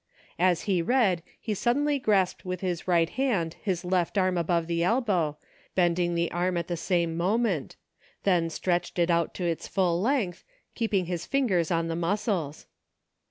[0.39, 4.83] As he read he suddenly grasped with his right hand his left arm above the
[4.83, 5.37] elbow,
[5.75, 7.75] bend ing the arm at the same moment;
[8.23, 10.43] then stretched it to its full length,
[10.73, 12.65] keeping his fingers on the muscles.